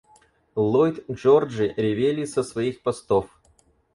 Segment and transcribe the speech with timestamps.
[0.55, 3.29] Ллойд-Джорджи ревели со своих постов!